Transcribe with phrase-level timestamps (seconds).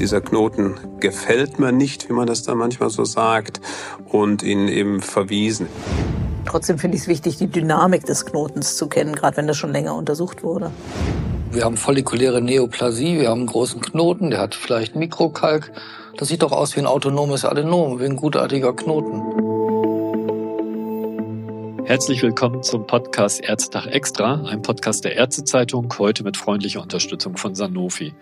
[0.00, 3.60] dieser Knoten gefällt mir nicht, wie man das dann manchmal so sagt,
[4.08, 5.68] und ihn eben verwiesen.
[6.46, 9.72] Trotzdem finde ich es wichtig, die Dynamik des Knotens zu kennen, gerade wenn das schon
[9.72, 10.72] länger untersucht wurde.
[11.52, 15.72] Wir haben follikuläre Neoplasie, wir haben einen großen Knoten, der hat vielleicht Mikrokalk.
[16.16, 19.39] Das sieht doch aus wie ein autonomes Adenom, wie ein gutartiger Knoten.
[21.90, 27.56] Herzlich willkommen zum Podcast Ärztetag Extra, ein Podcast der Ärztezeitung, heute mit freundlicher Unterstützung von
[27.56, 28.14] Sanofi.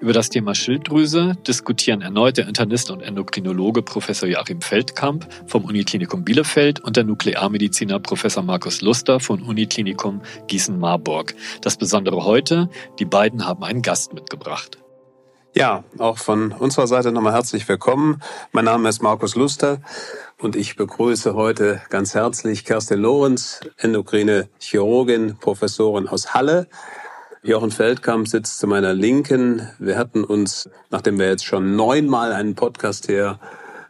[0.00, 6.24] Über das Thema Schilddrüse diskutieren erneut der Internist und Endokrinologe Professor Joachim Feldkamp vom Uniklinikum
[6.24, 11.36] Bielefeld und der Nuklearmediziner Professor Markus Luster vom Uniklinikum Gießen-Marburg.
[11.60, 14.81] Das Besondere heute, die beiden haben einen Gast mitgebracht.
[15.54, 18.22] Ja, auch von unserer Seite nochmal herzlich willkommen.
[18.52, 19.82] Mein Name ist Markus Luster
[20.40, 26.68] und ich begrüße heute ganz herzlich Kerstin Lorenz, endokrine Chirurgin, Professorin aus Halle.
[27.42, 29.68] Jochen Feldkamp sitzt zu meiner Linken.
[29.78, 33.38] Wir hatten uns, nachdem wir jetzt schon neunmal einen Podcast hier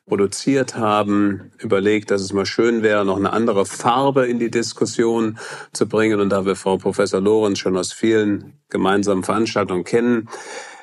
[0.08, 5.38] produziert haben, überlegt, dass es mal schön wäre, noch eine andere Farbe in die Diskussion
[5.72, 6.20] zu bringen.
[6.20, 10.28] Und da wir Frau Professor Lorenz schon aus vielen gemeinsamen Veranstaltungen kennen,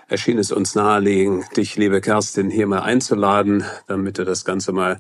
[0.10, 5.00] erschien es uns naheliegend, dich, liebe Kerstin, hier mal einzuladen, damit du das Ganze mal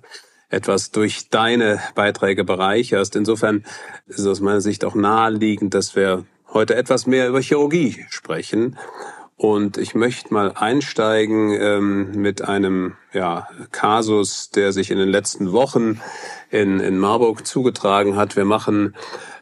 [0.50, 3.16] etwas durch deine Beiträge bereicherst.
[3.16, 3.66] Insofern
[4.08, 8.78] ist es aus meiner Sicht auch naheliegend, dass wir heute etwas mehr über Chirurgie sprechen.
[9.40, 15.54] Und ich möchte mal einsteigen ähm, mit einem ja, Kasus, der sich in den letzten
[15.54, 16.02] Wochen
[16.52, 18.36] in, in Marburg zugetragen hat.
[18.36, 18.96] Wir machen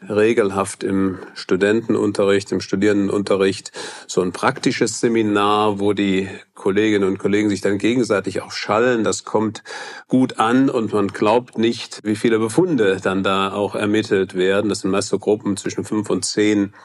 [0.07, 3.71] regelhaft im Studentenunterricht, im Studierendenunterricht
[4.05, 9.03] so ein praktisches Seminar, wo die Kolleginnen und Kollegen sich dann gegenseitig auch schallen.
[9.03, 9.63] Das kommt
[10.07, 14.69] gut an und man glaubt nicht, wie viele Befunde dann da auch ermittelt werden.
[14.69, 16.75] Das sind meist so Gruppen zwischen fünf und zehn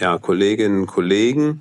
[0.00, 1.60] ja, Kolleginnen und Kollegen.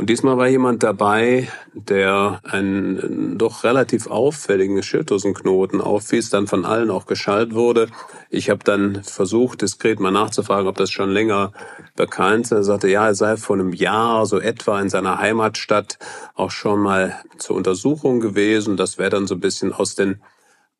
[0.00, 6.90] Und diesmal war jemand dabei, der einen doch relativ auffälligen Schilddrüsenknoten aufwies, dann von allen
[6.90, 7.88] auch geschallt wurde.
[8.30, 11.52] Ich habe dann versucht, diskret mal nachzufragen, ob das schon länger
[11.96, 12.52] bekannt ist.
[12.52, 15.98] Er sagte, ja, er sei vor einem Jahr so etwa in seiner Heimatstadt
[16.34, 18.78] auch schon mal zur Untersuchung gewesen.
[18.78, 20.22] Das wäre dann so ein bisschen aus den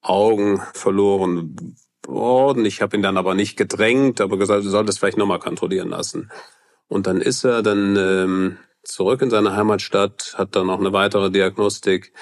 [0.00, 2.64] Augen verloren worden.
[2.64, 5.90] Ich habe ihn dann aber nicht gedrängt, aber gesagt, er soll das vielleicht nochmal kontrollieren
[5.90, 6.30] lassen.
[6.88, 11.30] Und dann ist er dann ähm, zurück in seine Heimatstadt, hat dann noch eine weitere
[11.30, 12.12] Diagnostik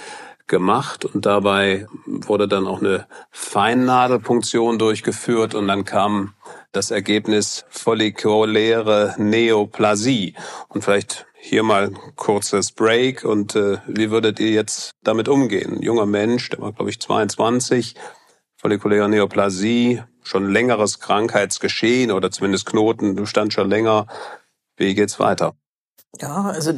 [0.49, 6.35] gemacht und dabei wurde dann auch eine Feinnadelpunktion durchgeführt und dann kam
[6.73, 10.35] das Ergebnis follikuläre Neoplasie.
[10.69, 15.77] Und vielleicht hier mal kurzes Break und äh, wie würdet ihr jetzt damit umgehen?
[15.77, 17.95] Ein junger Mensch, der war glaube ich 22,
[18.57, 24.07] follikuläre Neoplasie, schon längeres Krankheitsgeschehen oder zumindest Knoten stand schon länger.
[24.77, 25.55] Wie geht's weiter?
[26.21, 26.73] Ja, also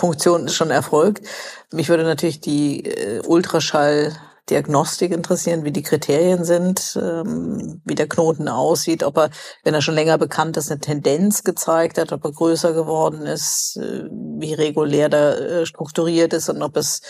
[0.00, 1.26] Punktion ist schon erfolgt.
[1.72, 8.48] Mich würde natürlich die äh, Ultraschalldiagnostik interessieren, wie die Kriterien sind, ähm, wie der Knoten
[8.48, 9.30] aussieht, ob er,
[9.62, 13.76] wenn er schon länger bekannt ist, eine Tendenz gezeigt hat, ob er größer geworden ist,
[13.76, 17.02] äh, wie regulär der äh, strukturiert ist und ob es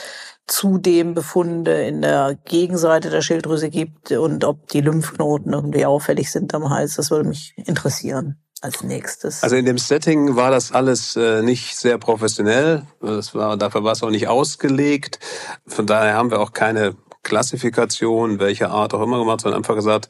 [0.49, 6.53] zudem Befunde in der Gegenseite der Schilddrüse gibt und ob die Lymphknoten irgendwie auffällig sind
[6.55, 6.97] am Hals.
[6.97, 9.43] Das würde mich interessieren als nächstes?
[9.43, 12.87] Also in dem Setting war das alles äh, nicht sehr professionell.
[13.01, 15.19] Das war, dafür war es auch nicht ausgelegt.
[15.67, 20.09] Von daher haben wir auch keine Klassifikation, welcher Art auch immer gemacht, sondern einfach gesagt,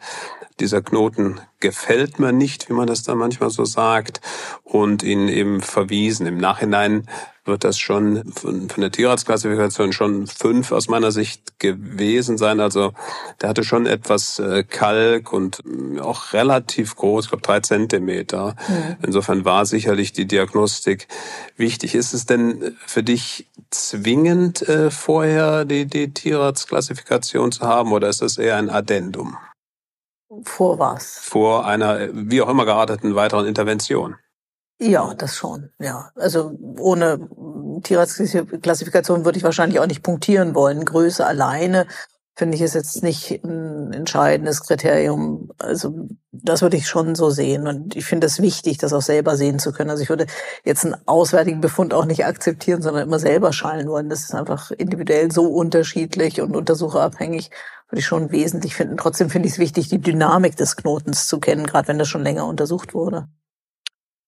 [0.61, 4.21] dieser Knoten gefällt mir nicht, wie man das dann manchmal so sagt,
[4.63, 6.27] und ihn eben verwiesen.
[6.27, 7.07] Im Nachhinein
[7.45, 12.61] wird das schon von, von der Tierarztklassifikation schon fünf aus meiner Sicht gewesen sein.
[12.61, 12.93] Also
[13.41, 18.57] der hatte schon etwas äh, Kalk und äh, auch relativ groß, ich glaube drei Zentimeter.
[18.69, 18.97] Mhm.
[19.03, 21.09] Insofern war sicherlich die Diagnostik
[21.57, 21.95] wichtig.
[21.95, 28.23] Ist es denn für dich zwingend, äh, vorher die, die Tierarztklassifikation zu haben oder ist
[28.23, 29.37] das eher ein Addendum?
[30.45, 31.19] Vor was?
[31.19, 34.17] Vor einer, wie auch immer gearteten weiteren Intervention.
[34.81, 36.11] Ja, das schon, ja.
[36.15, 37.29] Also ohne
[37.83, 40.85] Tierarztklassifikation würde ich wahrscheinlich auch nicht punktieren wollen.
[40.85, 41.87] Größe alleine
[42.35, 45.51] finde ich ist jetzt nicht ein entscheidendes Kriterium.
[45.59, 46.09] Also
[46.51, 47.67] das würde ich schon so sehen.
[47.67, 49.91] Und ich finde es wichtig, das auch selber sehen zu können.
[49.91, 50.27] Also ich würde
[50.65, 54.09] jetzt einen auswärtigen Befund auch nicht akzeptieren, sondern immer selber schallen wollen.
[54.09, 57.51] Das ist einfach individuell so unterschiedlich und untersucherabhängig
[57.89, 58.97] würde ich schon wesentlich finden.
[58.97, 62.23] Trotzdem finde ich es wichtig, die Dynamik des Knotens zu kennen, gerade wenn das schon
[62.23, 63.29] länger untersucht wurde.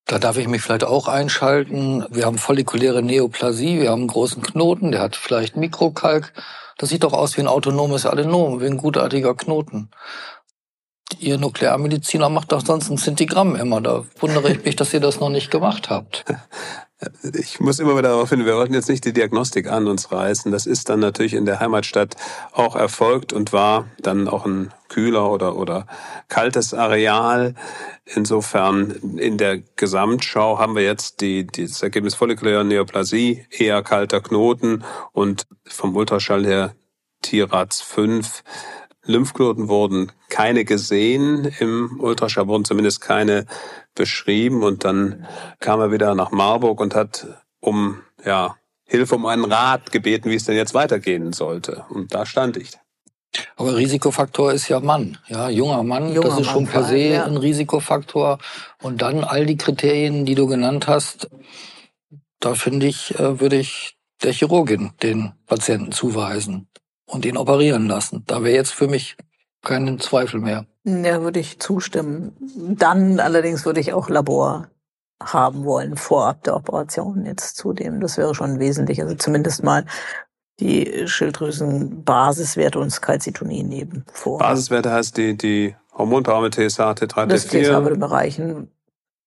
[0.07, 2.05] Da darf ich mich vielleicht auch einschalten.
[2.11, 6.33] Wir haben follikuläre Neoplasie, wir haben einen großen Knoten, der hat vielleicht Mikrokalk.
[6.79, 9.91] Das sieht doch aus wie ein autonomes Adenom, wie ein gutartiger Knoten.
[11.23, 13.81] Ihr Nuklearmediziner macht doch sonst ein Zintigramm immer.
[13.81, 16.25] Da wundere ich mich, dass ihr das noch nicht gemacht habt.
[17.35, 20.53] Ich muss immer wieder darauf hin, wir wollten jetzt nicht die Diagnostik an uns reißen.
[20.53, 22.15] Das ist dann natürlich in der Heimatstadt
[22.53, 25.89] auch erfolgt und war dann auch ein kühler oder, oder
[26.29, 27.57] kaltes Areal.
[28.05, 34.85] Insofern in der Gesamtschau haben wir jetzt die, das Ergebnis follikuläre Neoplasie, eher kalter Knoten
[35.11, 36.77] und vom Ultraschall her
[37.23, 38.45] TIRATS 5
[39.05, 43.47] Lymphknoten wurden keine gesehen im Ultraschall, wurden zumindest keine
[43.95, 44.63] beschrieben.
[44.63, 45.27] Und dann
[45.59, 47.27] kam er wieder nach Marburg und hat
[47.61, 51.85] um ja, Hilfe um einen Rat gebeten, wie es denn jetzt weitergehen sollte.
[51.89, 52.73] Und da stand ich.
[53.57, 57.25] Aber Risikofaktor ist ja Mann, ja, junger Mann, junger das ist schon per se ja.
[57.25, 58.39] ein Risikofaktor.
[58.83, 61.31] Und dann all die Kriterien, die du genannt hast,
[62.41, 66.69] da finde ich, äh, würde ich der Chirurgin den Patienten zuweisen
[67.13, 68.25] und ihn operieren lassen.
[68.27, 69.17] Da wäre jetzt für mich
[69.63, 70.67] keinen Zweifel mehr.
[70.85, 72.33] Ja, würde ich zustimmen.
[72.57, 74.69] Dann allerdings würde ich auch Labor
[75.23, 78.01] haben wollen vorab der Operation jetzt zudem.
[78.01, 79.01] Das wäre schon wesentlich.
[79.01, 79.85] Also zumindest mal
[80.59, 84.39] die Schilddrüsenbasiswerte und das Calcitonin eben vor.
[84.39, 87.27] Basiswerte heißt die, die Hormonparameter TSH, T3, T4?
[87.27, 88.69] Das TSH würde bereichen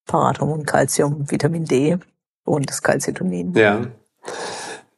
[0.05, 1.97] Parathormon, Calcium, Vitamin D
[2.43, 3.53] und das Calcitonin.
[3.53, 3.87] Ja.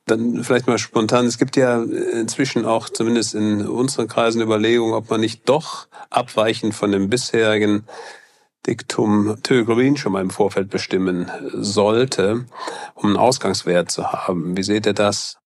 [0.07, 1.25] Dann vielleicht mal spontan.
[1.25, 6.74] Es gibt ja inzwischen auch zumindest in unseren Kreisen Überlegungen, ob man nicht doch abweichend
[6.74, 7.83] von dem bisherigen
[8.65, 12.45] Diktum Thyroglobin schon mal im Vorfeld bestimmen sollte,
[12.95, 14.57] um einen Ausgangswert zu haben.
[14.57, 15.38] Wie seht ihr das?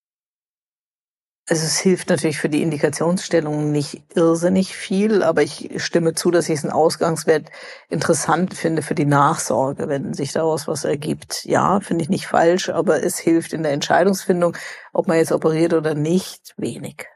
[1.48, 6.48] Also es hilft natürlich für die Indikationsstellung nicht irrsinnig viel, aber ich stimme zu, dass
[6.48, 7.50] ich es einen Ausgangswert
[7.90, 11.44] interessant finde für die Nachsorge, wenn sich daraus was ergibt.
[11.46, 14.56] Ja, finde ich nicht falsch, aber es hilft in der Entscheidungsfindung,
[14.94, 17.08] ob man jetzt operiert oder nicht, wenig.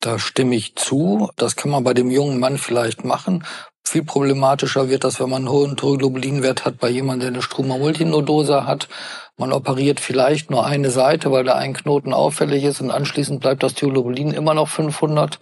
[0.00, 1.30] Da stimme ich zu.
[1.36, 3.44] Das kann man bei dem jungen Mann vielleicht machen.
[3.86, 7.78] Viel problematischer wird das, wenn man einen hohen Thyroglobulinwert hat bei jemandem, der eine Struma
[7.78, 8.88] Multinodose hat
[9.36, 13.64] man operiert vielleicht nur eine Seite, weil da ein Knoten auffällig ist und anschließend bleibt
[13.64, 15.40] das Thioglobulin immer noch 500.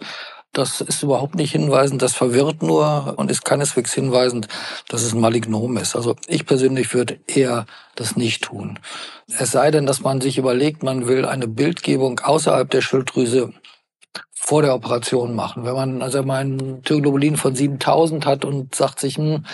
[0.51, 4.47] Das ist überhaupt nicht hinweisend, das verwirrt nur und ist keineswegs hinweisend,
[4.87, 5.95] dass es ein Malignom ist.
[5.95, 8.79] Also ich persönlich würde eher das nicht tun.
[9.27, 13.53] Es sei denn, dass man sich überlegt, man will eine Bildgebung außerhalb der Schilddrüse
[14.31, 15.65] vor der Operation machen.
[15.65, 19.45] Wenn man also mal ein Thioglobulin von 7000 hat und sagt sich, hm,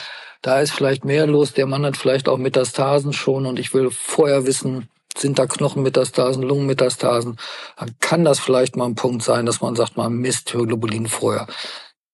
[0.41, 1.53] da ist vielleicht mehr los.
[1.53, 6.43] Der Mann hat vielleicht auch Metastasen schon und ich will vorher wissen, sind da Knochenmetastasen,
[6.43, 7.37] Lungenmetastasen,
[7.77, 11.47] dann kann das vielleicht mal ein Punkt sein, dass man sagt, man misst Globulin vorher.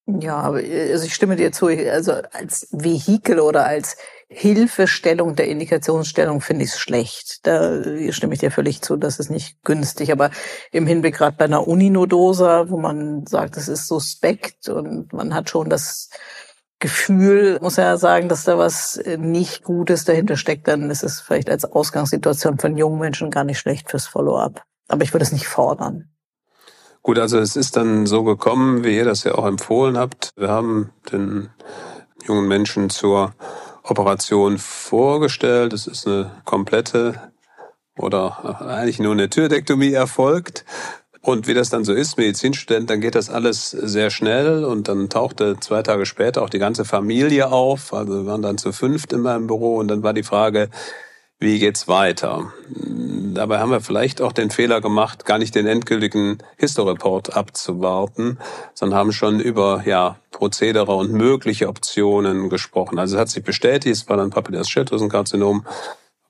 [0.07, 1.67] Ja, aber also ich stimme dir zu.
[1.67, 7.45] Also als Vehikel oder als Hilfestellung der Indikationsstellung finde ich es schlecht.
[7.45, 10.11] Da stimme ich dir völlig zu, das ist nicht günstig.
[10.11, 10.31] Aber
[10.71, 15.49] im Hinblick gerade bei einer Uninodosa, wo man sagt, es ist suspekt und man hat
[15.49, 16.09] schon das
[16.79, 21.21] Gefühl, muss ja sagen, dass da was äh, nicht Gutes dahinter steckt, dann ist es
[21.21, 24.63] vielleicht als Ausgangssituation von jungen Menschen gar nicht schlecht fürs Follow-up.
[24.87, 26.09] Aber ich würde es nicht fordern.
[27.01, 30.31] Gut, also es ist dann so gekommen, wie ihr das ja auch empfohlen habt.
[30.35, 31.49] Wir haben den
[32.27, 33.33] jungen Menschen zur
[33.87, 35.73] Operation vorgestellt.
[35.73, 37.31] Es ist eine komplette
[37.97, 40.65] oder eigentlich nur eine Türdektomie erfolgt.
[41.21, 45.09] Und wie das dann so ist, Medizinstudent, dann geht das alles sehr schnell und dann
[45.09, 47.95] tauchte zwei Tage später auch die ganze Familie auf.
[47.95, 50.69] Also wir waren dann zu fünft in meinem Büro und dann war die Frage,
[51.45, 52.51] wie geht's weiter?
[52.71, 58.39] Dabei haben wir vielleicht auch den Fehler gemacht, gar nicht den endgültigen Historeport abzuwarten,
[58.73, 62.97] sondern haben schon über ja, Prozedere und mögliche Optionen gesprochen.
[62.97, 65.67] Also es hat sich bestätigt, es war dann papilläres Schilddrüsenkarzinom,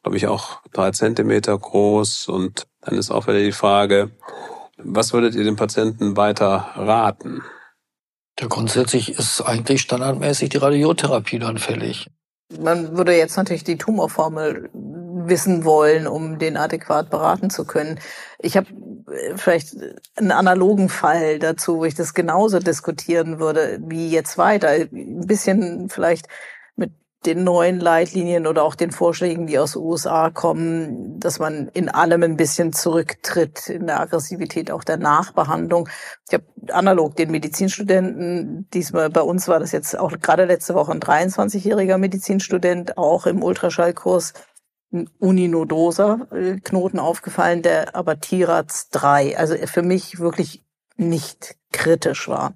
[0.03, 4.11] glaube ich auch drei Zentimeter groß und dann ist auch wieder die Frage,
[4.77, 7.41] was würdet ihr dem Patienten weiter raten?
[8.37, 12.09] Ja, grundsätzlich ist eigentlich standardmäßig die Radiotherapie dann fällig.
[12.59, 14.69] Man würde jetzt natürlich die Tumorformel
[15.27, 17.99] wissen wollen, um den adäquat beraten zu können.
[18.39, 18.67] Ich habe
[19.11, 19.75] äh, vielleicht
[20.15, 24.69] einen analogen Fall dazu, wo ich das genauso diskutieren würde, wie jetzt weiter.
[24.69, 26.27] Ein bisschen vielleicht
[27.25, 31.89] den neuen Leitlinien oder auch den Vorschlägen, die aus den USA kommen, dass man in
[31.89, 35.89] allem ein bisschen zurücktritt, in der Aggressivität auch der Nachbehandlung.
[36.27, 40.91] Ich habe analog den Medizinstudenten, diesmal bei uns war das jetzt auch gerade letzte Woche
[40.91, 44.33] ein 23-jähriger Medizinstudent, auch im Ultraschallkurs,
[45.19, 50.63] uninodoser äh, Knoten aufgefallen, der aber Tirats 3, also für mich wirklich
[50.97, 52.53] nicht kritisch war.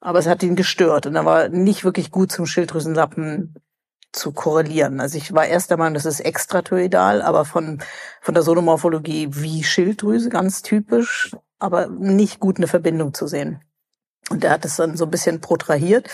[0.00, 3.54] Aber es hat ihn gestört und er war nicht wirklich gut zum Schilddrüsenlappen
[4.12, 5.00] zu korrelieren.
[5.00, 7.82] Also ich war erst der Meinung, das ist extratoidal, aber von,
[8.20, 13.60] von der Sonomorphologie wie Schilddrüse, ganz typisch, aber nicht gut eine Verbindung zu sehen.
[14.30, 16.08] Und der hat es dann so ein bisschen protrahiert.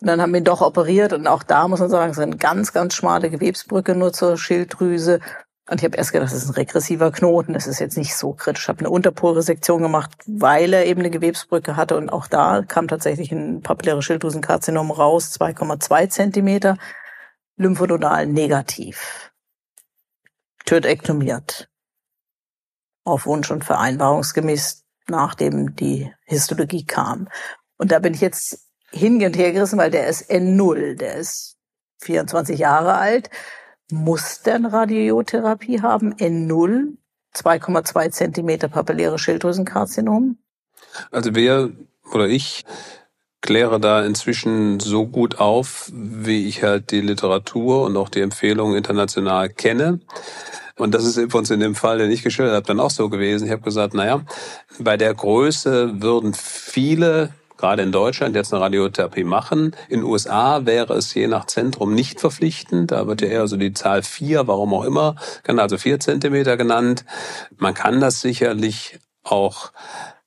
[0.00, 2.22] Und dann haben wir ihn doch operiert und auch da muss man sagen, es ist
[2.22, 5.20] eine ganz, ganz schmale Gewebsbrücke nur zur Schilddrüse.
[5.68, 8.32] Und ich habe erst gedacht, das ist ein regressiver Knoten, das ist jetzt nicht so
[8.32, 8.64] kritisch.
[8.64, 11.96] Ich habe eine Unterpolresektion gemacht, weil er eben eine Gewebsbrücke hatte.
[11.96, 16.76] Und auch da kam tatsächlich ein papilläres Schilddrüsenkarzinom raus, 2,2 Zentimeter,
[17.56, 19.30] lymphodonal negativ.
[20.64, 21.68] Tötektomiert.
[23.04, 27.28] Auf Wunsch und vereinbarungsgemäß, nachdem die Histologie kam.
[27.76, 31.56] Und da bin ich jetzt hinge und hergerissen, weil der ist N0, der ist
[32.02, 33.30] 24 Jahre alt
[33.92, 36.14] muss eine Radiotherapie haben?
[36.14, 36.94] N0,
[37.34, 40.38] 2,2 Zentimeter papilläre Schilddrüsenkarzinom?
[41.10, 41.72] Also wir
[42.12, 42.64] oder ich
[43.40, 48.76] kläre da inzwischen so gut auf, wie ich halt die Literatur und auch die Empfehlungen
[48.76, 50.00] international kenne.
[50.76, 53.46] Und das ist übrigens in dem Fall, den ich geschildert habe, dann auch so gewesen.
[53.46, 54.22] Ich habe gesagt, naja,
[54.78, 59.76] bei der Größe würden viele gerade in Deutschland jetzt eine Radiotherapie machen.
[59.88, 62.90] In USA wäre es je nach Zentrum nicht verpflichtend.
[62.90, 67.04] Da wird ja eher so die Zahl vier, warum auch immer, also vier Zentimeter genannt.
[67.56, 69.72] Man kann das sicherlich auch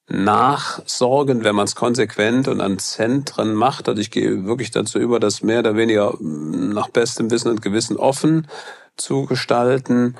[0.08, 3.90] nachsorgen, wenn man es konsequent und an Zentren macht.
[3.90, 7.98] Also ich gehe wirklich dazu über, das mehr oder weniger nach bestem Wissen und Gewissen
[7.98, 8.48] offen
[8.96, 10.16] zu gestalten.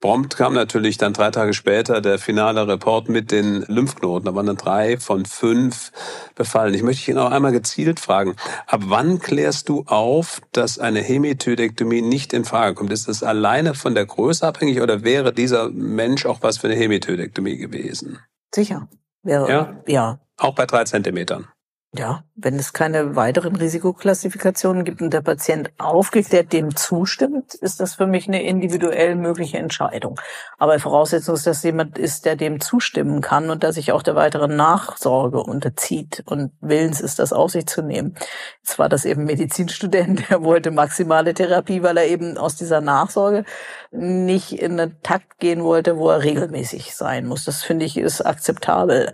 [0.00, 4.26] Prompt kam natürlich dann drei Tage später der finale Report mit den Lymphknoten.
[4.26, 5.92] Da waren dann drei von fünf
[6.34, 6.74] befallen.
[6.74, 8.36] Ich möchte ihn auch einmal gezielt fragen.
[8.66, 12.92] Ab wann klärst du auf, dass eine Hemitydektomie nicht in Frage kommt?
[12.92, 16.76] Ist das alleine von der Größe abhängig oder wäre dieser Mensch auch was für eine
[16.76, 18.18] Hemitydektomie gewesen?
[18.54, 18.88] Sicher.
[19.22, 19.82] Wäre, ja?
[19.86, 20.20] ja.
[20.36, 21.48] Auch bei drei Zentimetern.
[21.96, 27.94] Ja, wenn es keine weiteren Risikoklassifikationen gibt und der Patient aufgeklärt dem zustimmt, ist das
[27.94, 30.20] für mich eine individuell mögliche Entscheidung.
[30.58, 34.16] Aber Voraussetzung ist, dass jemand ist, der dem zustimmen kann und der sich auch der
[34.16, 38.16] weiteren Nachsorge unterzieht und willens ist, das auf sich zu nehmen.
[38.64, 43.44] Jetzt war das eben Medizinstudent, der wollte maximale Therapie, weil er eben aus dieser Nachsorge
[43.92, 47.44] nicht in einen Takt gehen wollte, wo er regelmäßig sein muss.
[47.44, 49.12] Das finde ich ist akzeptabel.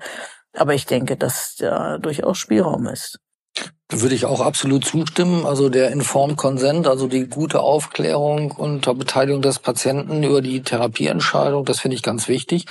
[0.52, 3.18] Aber ich denke, dass da durchaus Spielraum ist.
[3.92, 5.44] Würde ich auch absolut zustimmen.
[5.46, 11.64] Also der Informed Consent, also die gute Aufklärung unter Beteiligung des Patienten über die Therapieentscheidung,
[11.64, 12.66] das finde ich ganz wichtig.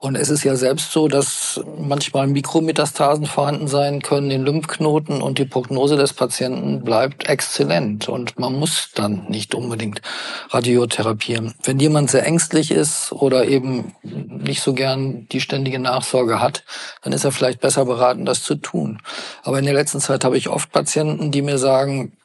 [0.00, 5.38] Und es ist ja selbst so, dass manchmal Mikrometastasen vorhanden sein können in Lymphknoten und
[5.38, 10.00] die Prognose des Patienten bleibt exzellent und man muss dann nicht unbedingt
[10.50, 11.54] radiotherapieren.
[11.64, 16.62] Wenn jemand sehr ängstlich ist oder eben nicht so gern die ständige Nachsorge hat,
[17.02, 19.02] dann ist er vielleicht besser beraten, das zu tun.
[19.42, 22.16] Aber in der letzten Zeit habe ich oft Patienten, die mir sagen,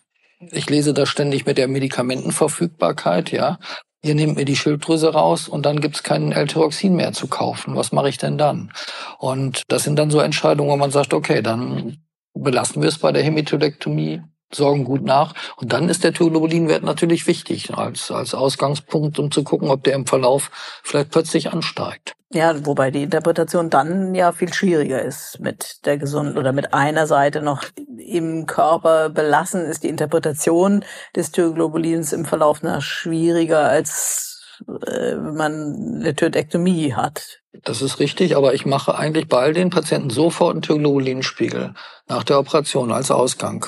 [0.52, 3.60] ich lese das ständig mit der Medikamentenverfügbarkeit, ja
[4.04, 7.76] ihr nehmt mir die Schilddrüse raus und dann gibt's kein L-Tyroxin mehr zu kaufen.
[7.76, 8.72] Was mache ich denn dann?
[9.18, 11.98] Und das sind dann so Entscheidungen, wo man sagt, okay, dann
[12.34, 14.22] belassen wir es bei der Hemitodektomie,
[14.56, 15.34] sorgen gut nach.
[15.58, 19.96] Und dann ist der Thyroglobulinwert natürlich wichtig als, als Ausgangspunkt, um zu gucken, ob der
[19.96, 20.52] im Verlauf
[20.84, 22.14] vielleicht plötzlich ansteigt.
[22.34, 27.06] Ja, wobei die Interpretation dann ja viel schwieriger ist mit der gesunden oder mit einer
[27.06, 27.64] Seite noch
[27.98, 30.84] im Körper belassen ist die Interpretation
[31.16, 34.34] des Thyroglobulins im Verlauf nach schwieriger als
[34.68, 37.42] äh, wenn man eine Thyroidektomie hat.
[37.64, 41.74] Das ist richtig, aber ich mache eigentlich bei all den Patienten sofort einen Thyroglobulinspiegel
[42.08, 43.68] nach der Operation als Ausgang.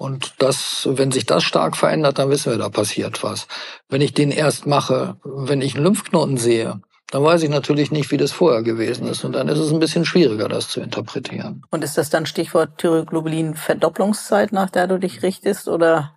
[0.00, 3.46] Und das, wenn sich das stark verändert, dann wissen wir, da passiert was.
[3.90, 6.80] Wenn ich den erst mache, wenn ich einen Lymphknoten sehe,
[7.10, 9.24] dann weiß ich natürlich nicht, wie das vorher gewesen ist.
[9.24, 11.66] Und dann ist es ein bisschen schwieriger, das zu interpretieren.
[11.70, 16.14] Und ist das dann Stichwort Thyroglobulin-Verdopplungszeit, nach der du dich richtest, oder?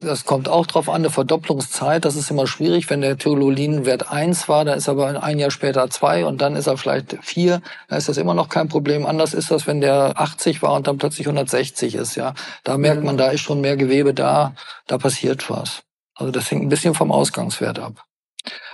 [0.00, 2.90] Das kommt auch drauf an, eine Verdopplungszeit, das ist immer schwierig.
[2.90, 6.54] Wenn der Thyroglobulin-Wert eins war, dann ist er aber ein Jahr später zwei und dann
[6.54, 9.06] ist er vielleicht vier, dann ist das immer noch kein Problem.
[9.06, 12.34] Anders ist das, wenn der 80 war und dann plötzlich 160 ist, ja.
[12.62, 14.54] Da merkt man, da ist schon mehr Gewebe da,
[14.86, 15.82] da passiert was.
[16.14, 18.04] Also das hängt ein bisschen vom Ausgangswert ab.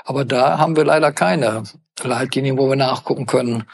[0.05, 1.63] Aber da haben wir leider keine
[2.03, 3.65] Leitlinien, wo wir nachgucken können,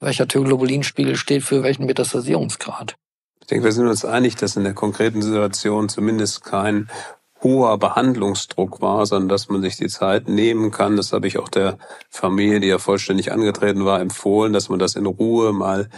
[0.00, 2.96] welcher Thyroglobulinspiegel steht für welchen Metastasierungsgrad.
[3.40, 6.88] Ich denke, wir sind uns einig, dass in der konkreten Situation zumindest kein
[7.42, 10.96] hoher Behandlungsdruck war, sondern dass man sich die Zeit nehmen kann.
[10.96, 11.78] Das habe ich auch der
[12.10, 15.88] Familie, die ja vollständig angetreten war, empfohlen, dass man das in Ruhe mal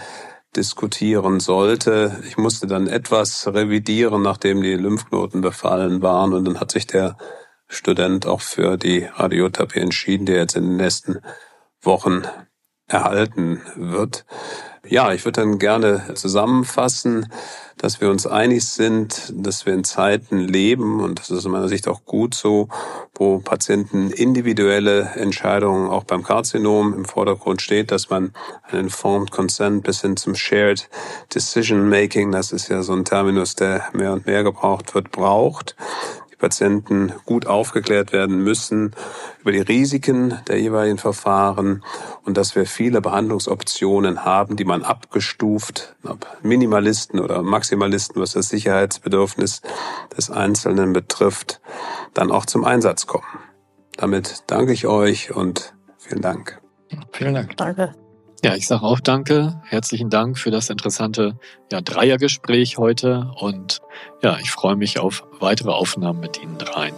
[0.55, 2.21] diskutieren sollte.
[2.27, 6.33] Ich musste dann etwas revidieren, nachdem die Lymphknoten befallen waren.
[6.33, 7.17] Und dann hat sich der
[7.69, 11.21] Student auch für die Radiotherapie entschieden, der jetzt in den nächsten
[11.81, 12.23] Wochen
[12.87, 14.27] erhalten wird.
[14.89, 17.33] Ja, ich würde dann gerne zusammenfassen,
[17.79, 21.69] dass wir uns einig sind, dass wir in Zeiten leben, und das ist aus meiner
[21.69, 22.69] Sicht auch gut so,
[23.15, 28.33] wo Patienten individuelle Entscheidungen auch beim Karzinom im Vordergrund steht, dass man
[28.65, 30.89] einen Informed Consent bis hin zum Shared
[31.33, 35.77] Decision Making, das ist ja so ein Terminus, der mehr und mehr gebraucht wird, braucht.
[36.43, 38.97] Patienten gut aufgeklärt werden müssen
[39.41, 41.85] über die Risiken der jeweiligen Verfahren
[42.25, 48.49] und dass wir viele Behandlungsoptionen haben, die man abgestuft, ob Minimalisten oder Maximalisten, was das
[48.49, 49.63] Sicherheitsbedürfnis
[50.17, 51.61] des Einzelnen betrifft,
[52.13, 53.25] dann auch zum Einsatz kommen.
[53.97, 56.61] Damit danke ich euch und vielen Dank.
[57.13, 57.57] Vielen Dank.
[57.57, 57.95] Danke.
[58.45, 59.61] Ja, ich sage auch danke.
[59.67, 61.39] Herzlichen Dank für das interessante
[61.71, 63.81] ja, Dreiergespräch heute und
[64.21, 66.95] ja, ich freue mich auf weitere Aufnahmen mit Ihnen dreien.